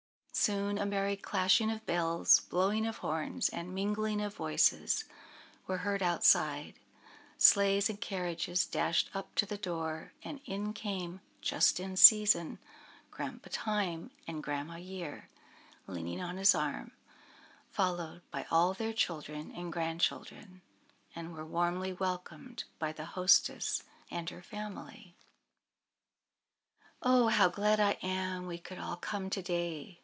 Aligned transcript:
Soon 0.33 0.79
a 0.79 0.87
merry 0.87 1.17
clashing 1.17 1.69
of 1.69 1.85
bells, 1.85 2.39
blowing 2.39 2.87
of 2.87 2.99
horns, 2.99 3.47
and 3.49 3.75
mingling 3.75 4.19
of 4.21 4.33
voices 4.33 5.03
were 5.67 5.79
heard 5.79 6.01
outside, 6.01 6.73
sleighs 7.37 7.91
and 7.91 8.01
carriages 8.01 8.65
dashed 8.65 9.11
up 9.13 9.35
to 9.35 9.45
the 9.45 9.57
door, 9.57 10.13
and 10.23 10.39
in 10.45 10.73
came, 10.73 11.19
"just 11.41 11.79
in 11.79 11.95
season," 11.95 12.57
Grandpa 13.11 13.49
Time, 13.51 14.09
with 14.25 14.41
Grandma 14.41 14.77
Year 14.77 15.29
leaning 15.85 16.21
on 16.23 16.37
his 16.37 16.55
arm, 16.55 16.91
followed 17.69 18.21
by 18.31 18.47
all 18.49 18.73
their 18.73 18.93
children 18.93 19.51
and 19.51 19.71
grandchildren, 19.71 20.61
and 21.15 21.33
were 21.35 21.45
warmly 21.45 21.93
welcomed 21.93 22.63
by 22.79 22.91
the 22.93 23.05
hostess 23.05 23.83
and 24.09 24.27
her 24.31 24.41
family. 24.41 25.13
"Oh, 27.03 27.27
how 27.27 27.47
glad 27.49 27.79
I 27.81 27.97
am 28.01 28.47
we 28.47 28.57
could 28.57 28.79
all 28.79 28.95
come 28.97 29.29
to 29.29 29.41
day!" 29.43 29.99